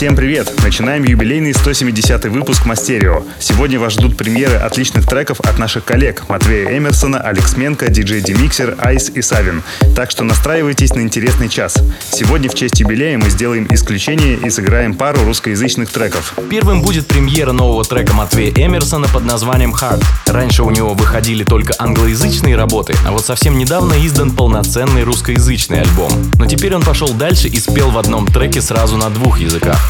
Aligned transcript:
Всем 0.00 0.16
привет! 0.16 0.50
Начинаем 0.64 1.04
юбилейный 1.04 1.52
170 1.52 2.24
выпуск 2.28 2.64
Мастерио. 2.64 3.22
Сегодня 3.38 3.78
вас 3.78 3.92
ждут 3.92 4.16
премьеры 4.16 4.54
отличных 4.54 5.06
треков 5.06 5.40
от 5.40 5.58
наших 5.58 5.84
коллег 5.84 6.26
Матвея 6.26 6.78
Эмерсона, 6.78 7.20
Алекс 7.20 7.54
Менко, 7.54 7.90
диджей 7.90 8.22
Демиксер, 8.22 8.76
Айс 8.78 9.10
и 9.10 9.20
Савин. 9.20 9.62
Так 9.94 10.10
что 10.10 10.24
настраивайтесь 10.24 10.94
на 10.94 11.00
интересный 11.00 11.50
час. 11.50 11.76
Сегодня 12.12 12.48
в 12.48 12.54
честь 12.54 12.80
юбилея 12.80 13.18
мы 13.18 13.28
сделаем 13.28 13.66
исключение 13.68 14.38
и 14.38 14.48
сыграем 14.48 14.94
пару 14.94 15.22
русскоязычных 15.22 15.90
треков. 15.90 16.32
Первым 16.48 16.80
будет 16.80 17.06
премьера 17.06 17.52
нового 17.52 17.84
трека 17.84 18.14
Матвея 18.14 18.54
Эмерсона 18.56 19.06
под 19.06 19.26
названием 19.26 19.74
Hard. 19.74 20.02
Раньше 20.28 20.62
у 20.62 20.70
него 20.70 20.94
выходили 20.94 21.44
только 21.44 21.74
англоязычные 21.78 22.56
работы, 22.56 22.94
а 23.06 23.10
вот 23.10 23.26
совсем 23.26 23.58
недавно 23.58 23.94
издан 24.06 24.30
полноценный 24.30 25.02
русскоязычный 25.02 25.82
альбом. 25.82 26.10
Но 26.38 26.46
теперь 26.46 26.74
он 26.74 26.80
пошел 26.80 27.12
дальше 27.12 27.48
и 27.48 27.60
спел 27.60 27.90
в 27.90 27.98
одном 27.98 28.26
треке 28.26 28.62
сразу 28.62 28.96
на 28.96 29.10
двух 29.10 29.38
языках. 29.40 29.89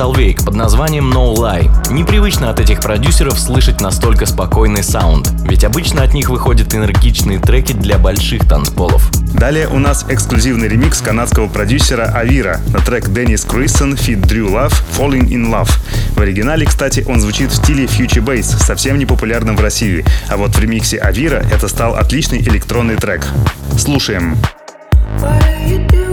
Салвейк 0.00 0.42
под 0.46 0.54
названием 0.54 1.12
No 1.12 1.34
Lie. 1.34 1.92
Непривычно 1.92 2.48
от 2.48 2.58
этих 2.58 2.80
продюсеров 2.80 3.38
слышать 3.38 3.82
настолько 3.82 4.24
спокойный 4.24 4.82
саунд, 4.82 5.30
ведь 5.46 5.62
обычно 5.62 6.02
от 6.02 6.14
них 6.14 6.30
выходят 6.30 6.74
энергичные 6.74 7.38
треки 7.38 7.72
для 7.74 7.98
больших 7.98 8.48
танцполов. 8.48 9.10
Далее 9.34 9.68
у 9.68 9.78
нас 9.78 10.06
эксклюзивный 10.08 10.68
ремикс 10.68 11.02
канадского 11.02 11.48
продюсера 11.48 12.04
Авира 12.14 12.62
на 12.72 12.78
трек 12.78 13.10
Деннис 13.10 13.44
Крисон 13.44 13.92
Fit 13.92 14.22
Drew 14.22 14.50
Love 14.50 14.72
Falling 14.96 15.28
in 15.28 15.52
Love. 15.52 15.70
В 16.16 16.20
оригинале, 16.22 16.64
кстати, 16.64 17.04
он 17.06 17.20
звучит 17.20 17.50
в 17.50 17.56
стиле 17.56 17.84
Future 17.84 18.24
Bass, 18.24 18.44
совсем 18.44 18.98
не 18.98 19.04
популярным 19.04 19.54
в 19.54 19.60
России, 19.60 20.02
а 20.30 20.38
вот 20.38 20.56
в 20.56 20.60
ремиксе 20.60 20.96
Авира 20.96 21.44
это 21.52 21.68
стал 21.68 21.96
отличный 21.96 22.38
электронный 22.38 22.96
трек. 22.96 23.26
Слушаем. 23.76 24.38
What 25.20 25.42
are 25.42 25.68
you 25.68 25.86
doing? 25.88 26.09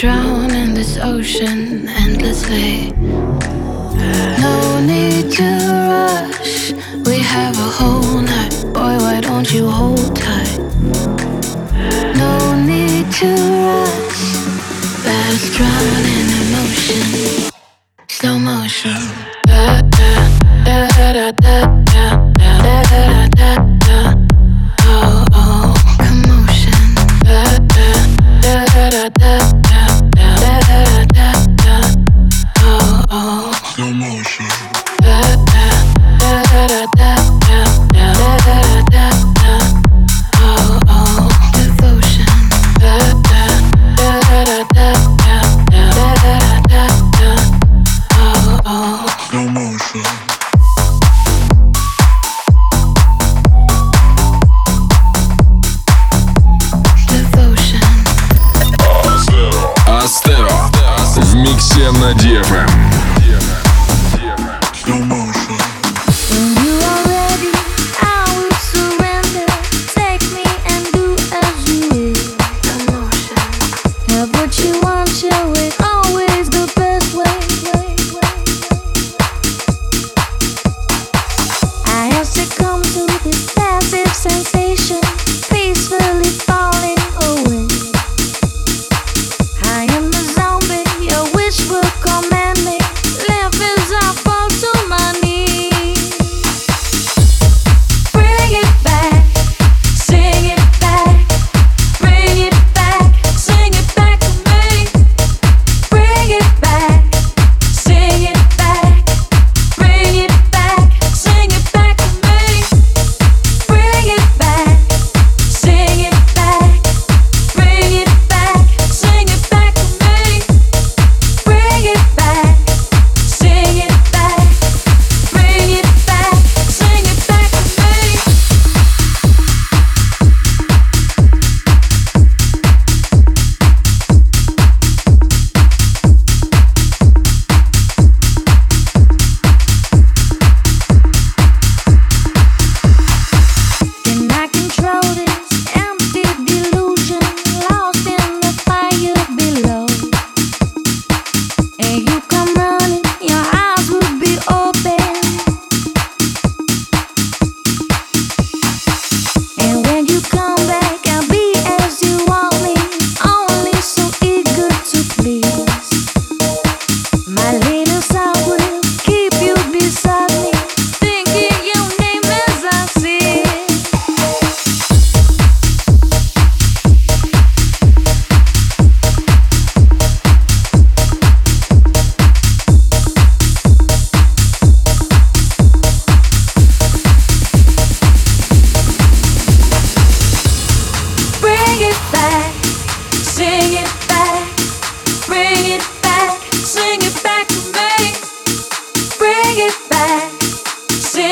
Drown 0.00 0.50
in 0.54 0.72
this 0.72 0.96
ocean 0.96 1.86
endlessly. 1.86 2.90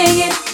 singing. 0.08 0.47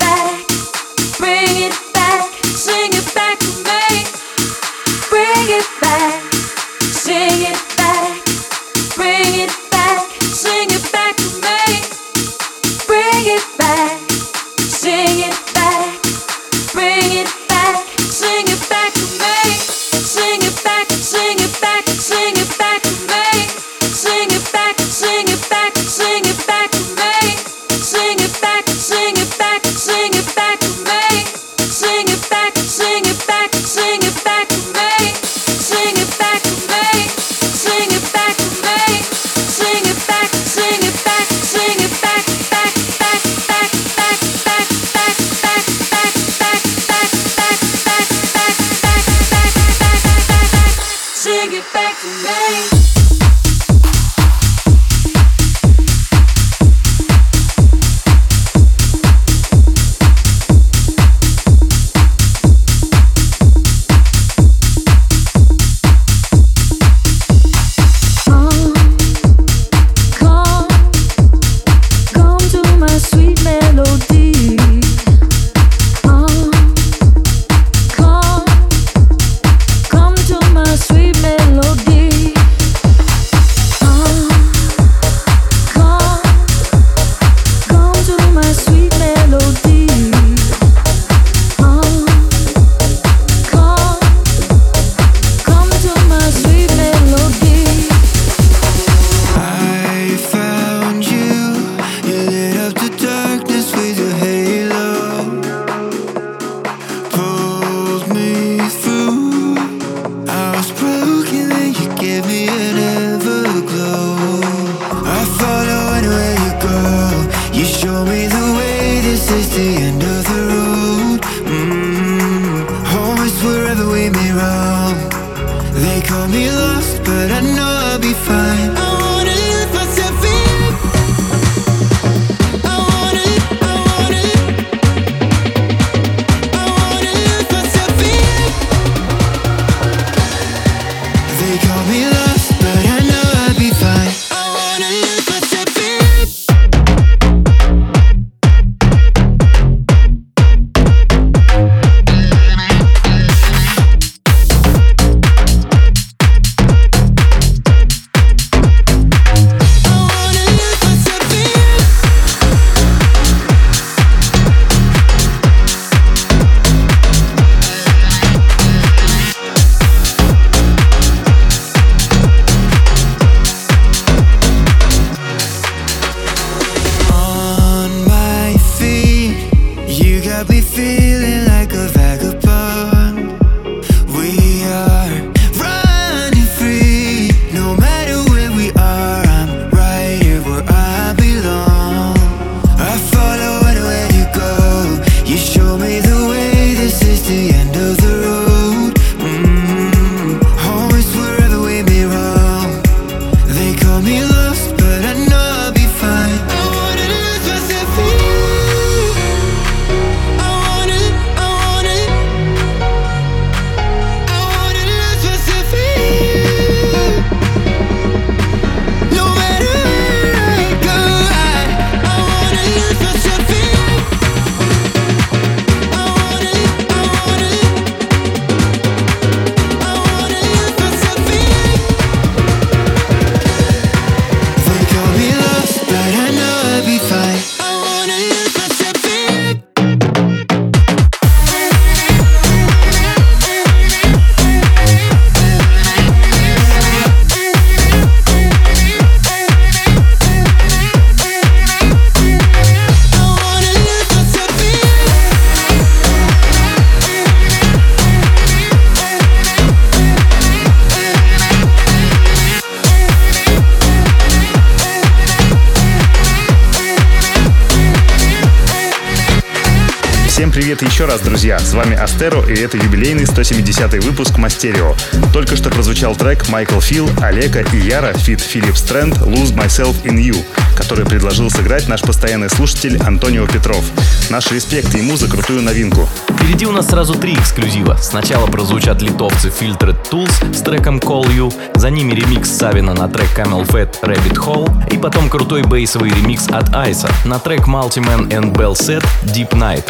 друзья! 271.24 271.58
С 271.58 271.72
вами 271.72 271.96
Астеро, 271.96 272.46
и 272.46 272.54
это 272.54 272.76
юбилейный 272.76 273.24
170-й 273.24 274.00
выпуск 274.00 274.36
Мастерио. 274.36 274.94
Только 275.32 275.56
что 275.56 275.70
прозвучал 275.70 276.14
трек 276.14 276.48
Майкл 276.48 276.78
Фил, 276.80 277.08
Олега 277.20 277.64
и 277.72 277.78
Яра, 277.78 278.12
feat. 278.12 278.40
Филипп 278.40 278.76
Стрэнд 278.76 279.18
«Lose 279.18 279.54
Myself 279.54 279.94
in 280.04 280.16
You», 280.16 280.44
который 280.76 281.06
предложил 281.06 281.50
сыграть 281.50 281.88
наш 281.88 282.02
постоянный 282.02 282.50
слушатель 282.50 283.00
Антонио 283.02 283.46
Петров. 283.46 283.84
Наши 284.30 284.54
респект 284.54 284.94
ему 284.94 285.16
за 285.16 285.28
крутую 285.28 285.62
новинку. 285.62 286.08
Впереди 286.28 286.66
у 286.66 286.72
нас 286.72 286.88
сразу 286.88 287.14
три 287.14 287.34
эксклюзива. 287.34 287.96
Сначала 288.00 288.46
прозвучат 288.46 289.02
литовцы 289.02 289.48
Filtered 289.48 289.96
Tools 290.10 290.54
с 290.54 290.62
треком 290.62 290.98
Call 290.98 291.26
You, 291.36 291.52
за 291.74 291.90
ними 291.90 292.12
ремикс 292.12 292.50
Савина 292.50 292.94
на 292.94 293.08
трек 293.08 293.28
CamelPhat 293.36 294.00
Rabbit 294.02 294.36
Hole 294.36 294.92
и 294.92 294.98
потом 294.98 295.28
крутой 295.28 295.62
бейсовый 295.62 296.10
ремикс 296.10 296.48
от 296.48 296.74
Айса 296.74 297.08
на 297.24 297.38
трек 297.38 297.68
Multiman 297.68 298.28
and 298.28 298.52
Bell 298.54 298.72
Set 298.72 299.04
Deep 299.24 299.50
Night. 299.50 299.84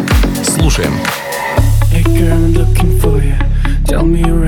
Слушаем. 0.45 0.93
Hey 1.93 2.03
girl, 2.03 2.37
I'm 2.37 2.55
looking 2.55 3.01
for 3.01 3.23
you. 3.23 3.37
Tell 3.87 4.05
me 4.05 4.21
you're 4.21 4.45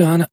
done 0.00 0.26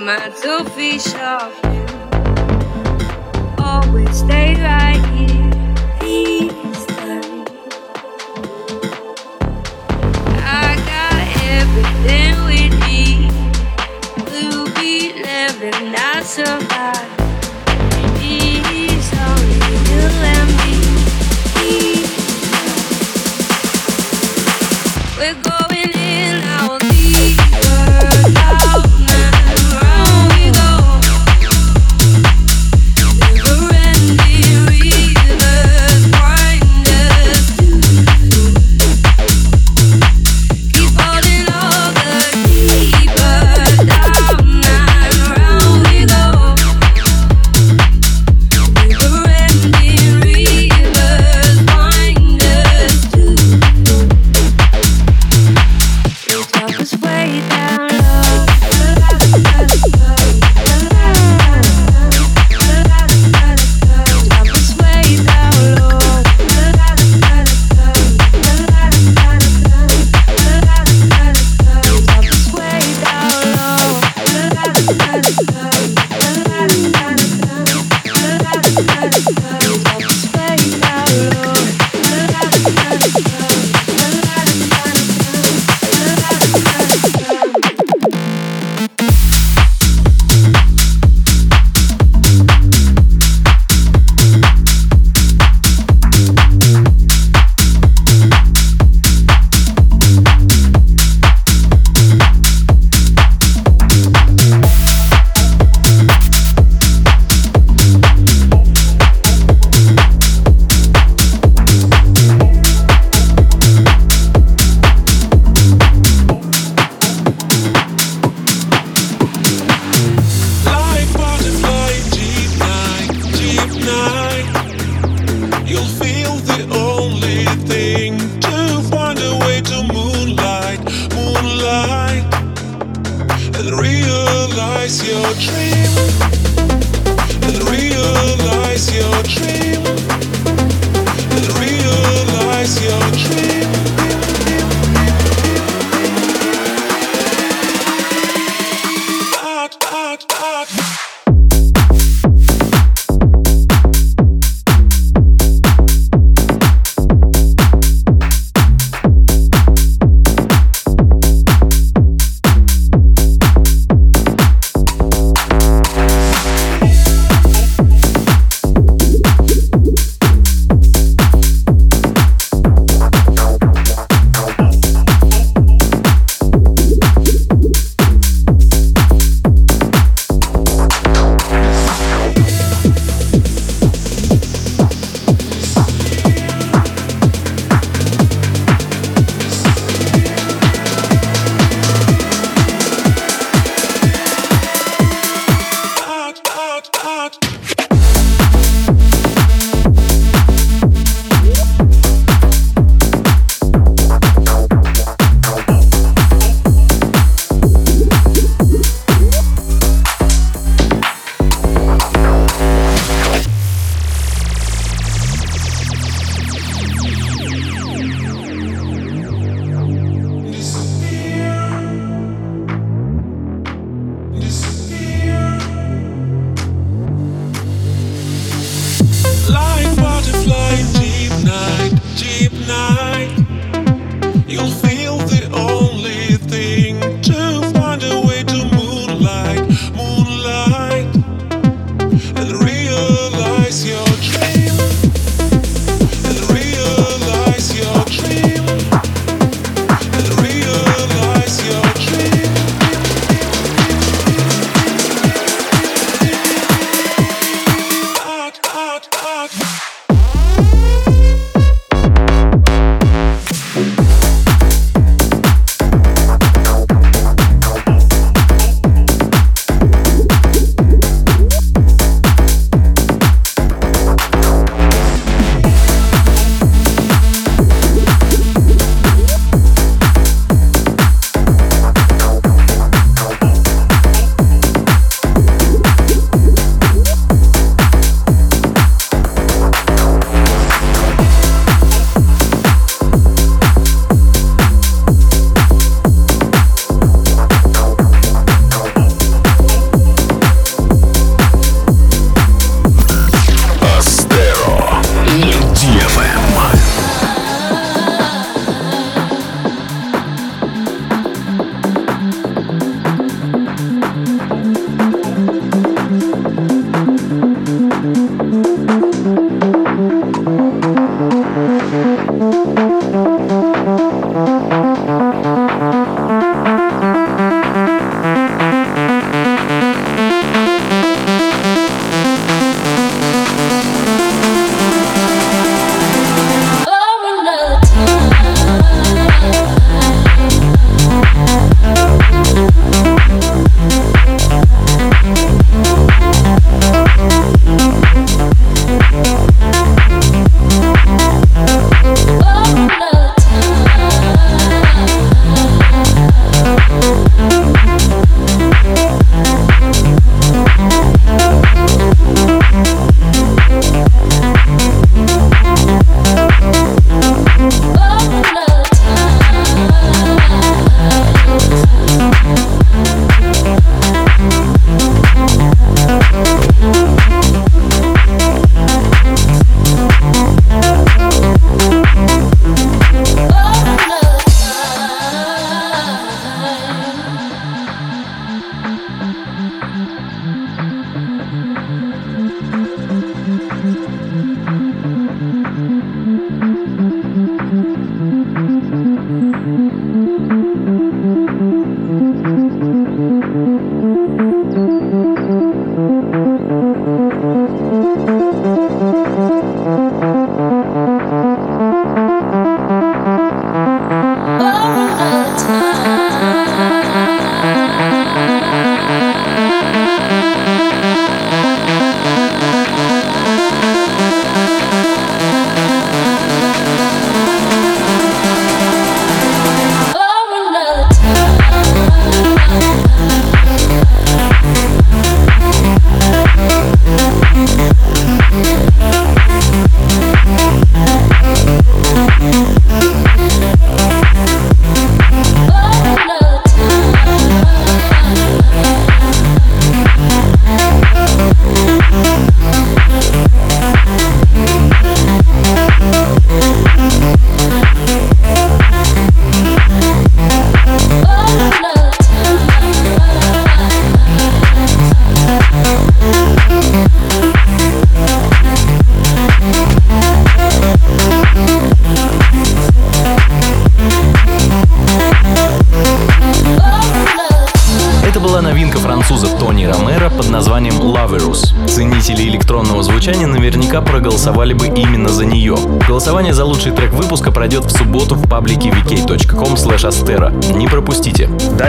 my 0.00 0.28
two 0.42 0.64
feet 0.70 1.14
off. 1.16 1.54
Always 3.58 4.18
stay 4.18 4.54
right 4.60 5.02
here. 5.14 5.74
Please 5.98 6.86
I 10.42 10.76
got 10.92 11.18
everything 11.58 12.34
we 12.46 12.68
need. 12.86 13.32
We'll 14.30 14.66
be 14.74 15.22
living 15.22 15.92
not. 15.92 16.65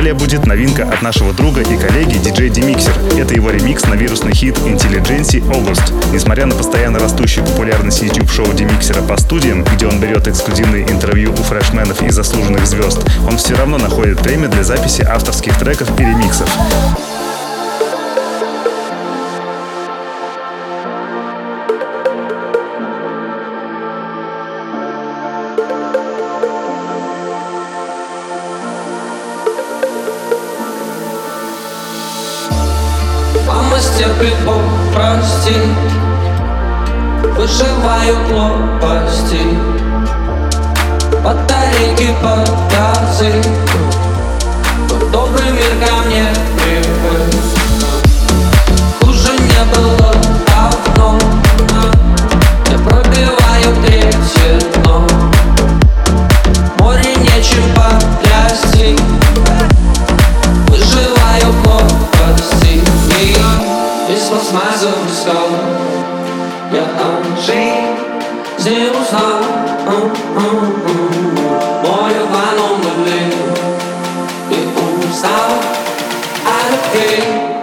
Далее 0.07 0.25
будет 0.25 0.45
новинка 0.45 0.83
от 0.83 1.01
нашего 1.01 1.33
друга 1.33 1.59
и 1.59 1.77
коллеги 1.77 2.15
DJ 2.15 2.47
Demixer. 2.47 3.21
Это 3.21 3.33
его 3.33 3.49
ремикс 3.49 3.83
на 3.87 3.95
вирусный 3.95 4.33
хит 4.33 4.57
Intelligency 4.59 5.41
August. 5.51 5.93
Несмотря 6.13 6.45
на 6.45 6.55
постоянно 6.55 6.97
растущую 6.97 7.45
популярность 7.45 8.01
YouTube-шоу 8.01 8.53
Демиксера 8.53 9.01
по 9.01 9.17
студиям, 9.17 9.65
где 9.65 9.85
он 9.85 9.99
берет 9.99 10.29
эксклюзивные 10.29 10.89
интервью 10.89 11.33
у 11.33 11.35
фрешменов 11.35 12.01
и 12.03 12.09
заслуженных 12.09 12.65
звезд, 12.65 13.05
он 13.29 13.35
все 13.35 13.55
равно 13.55 13.77
находит 13.77 14.21
время 14.21 14.47
для 14.47 14.63
записи 14.63 15.01
авторских 15.01 15.59
треков 15.59 15.89
и 15.99 16.03
ремиксов. 16.03 16.47
Выживаю 38.07 38.27
глупости. 38.27 39.39
Батарейки 41.23 42.07
под 42.21 42.49
газы 42.71 43.33
Morgen 70.59 72.25
war 72.33 72.51
noch 72.55 72.77
mal 72.83 72.97
leer, 73.05 73.29
der 76.93 77.56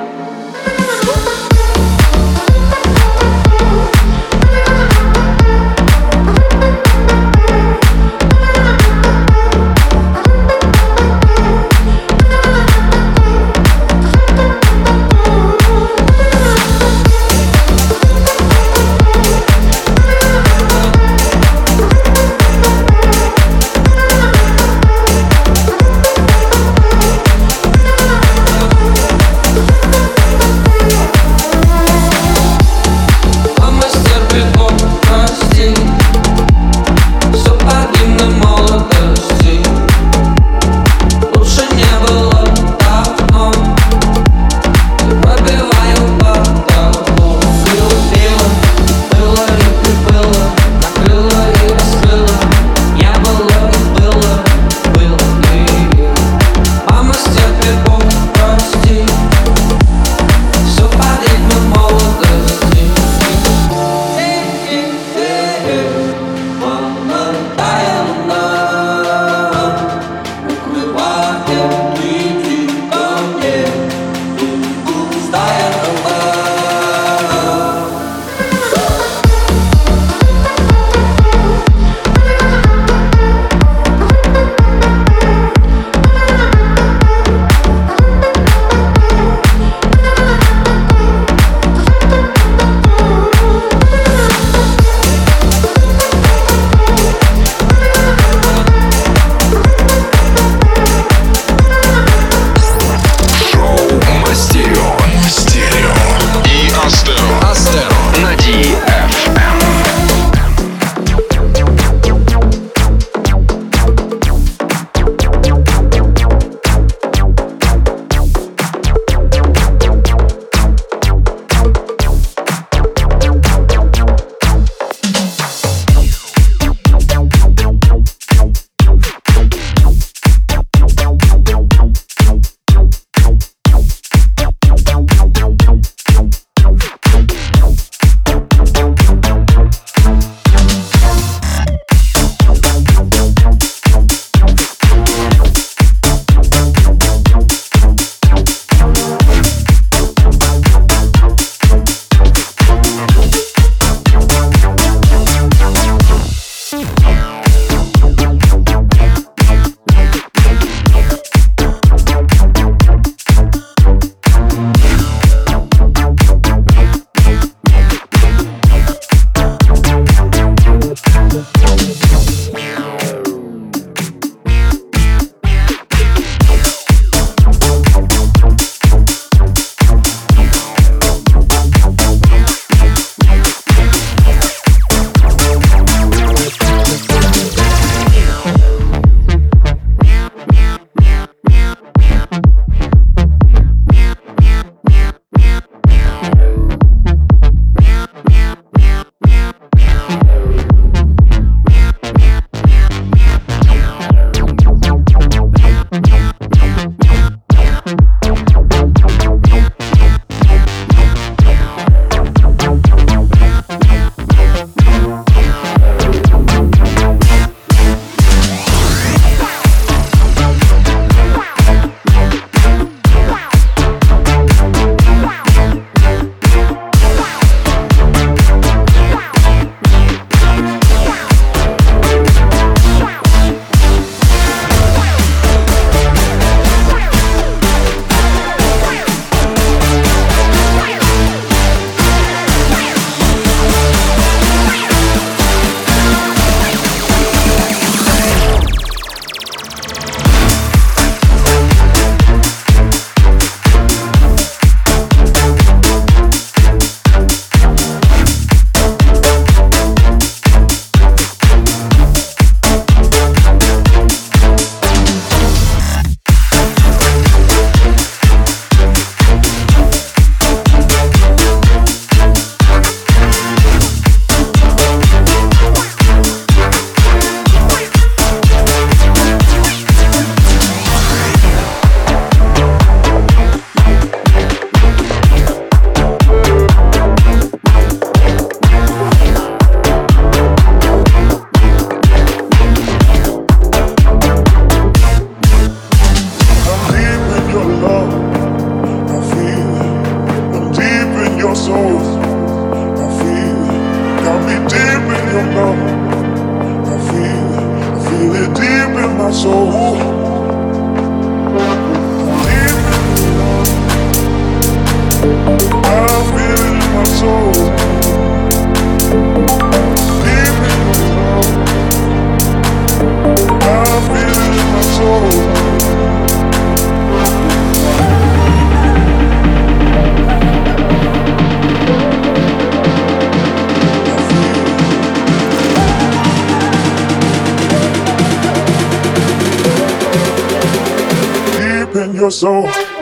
your 342.25 342.31
soul. 342.31 342.94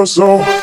Your 0.00 0.06
soul. 0.06 0.59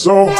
Soul. 0.00 0.30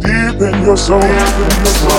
Deep 0.00 0.40
in 0.40 0.62
your 0.62 0.76
soul. 0.78 1.97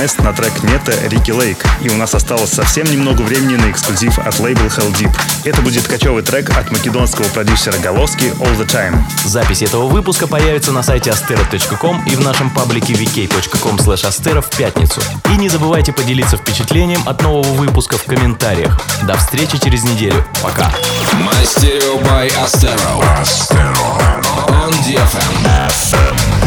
Мест 0.00 0.18
на 0.20 0.32
трек 0.32 0.62
Нета 0.62 0.92
Рики 1.08 1.32
Лейк, 1.32 1.58
и 1.82 1.90
у 1.90 1.96
нас 1.96 2.14
осталось 2.14 2.52
совсем 2.52 2.86
немного 2.86 3.22
времени 3.22 3.56
на 3.56 3.70
эксклюзив 3.70 4.18
от 4.18 4.38
лейбл 4.38 4.66
Hell 4.66 4.92
Deep. 4.92 5.10
Это 5.44 5.60
будет 5.60 5.88
кочевый 5.88 6.22
трек 6.22 6.56
от 6.56 6.70
македонского 6.70 7.26
продюсера 7.28 7.76
Голоски 7.78 8.26
All 8.38 8.56
the 8.56 8.64
Time. 8.64 8.96
Запись 9.24 9.62
этого 9.62 9.88
выпуска 9.88 10.28
появится 10.28 10.72
на 10.72 10.82
сайте 10.82 11.10
astero.com 11.10 12.04
и 12.06 12.14
в 12.14 12.20
нашем 12.20 12.48
паблике 12.50 12.92
vk.com 12.92 13.76
astero 13.76 14.40
в 14.40 14.56
пятницу. 14.56 15.02
И 15.32 15.36
не 15.36 15.48
забывайте 15.48 15.92
поделиться 15.92 16.36
впечатлением 16.36 17.02
от 17.04 17.20
нового 17.22 17.52
выпуска 17.54 17.98
в 17.98 18.04
комментариях. 18.04 18.80
До 19.02 19.16
встречи 19.16 19.58
через 19.58 19.82
неделю. 19.82 20.24
Пока. 20.42 20.72
My 21.14 21.42
Stereo 21.42 22.00
by 22.04 22.30
Astero. 22.44 23.02
On 24.48 24.70
DFM. 24.84 26.37